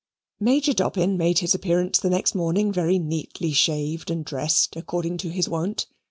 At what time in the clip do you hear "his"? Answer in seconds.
1.45-1.53, 5.29-5.47